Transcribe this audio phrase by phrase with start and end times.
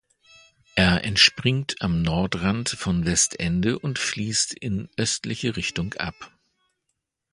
[0.73, 6.33] Er entspringt am Nordrand von Westende und fließt in östliche Richtung ab.